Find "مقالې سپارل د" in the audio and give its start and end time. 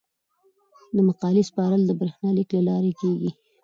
1.07-1.91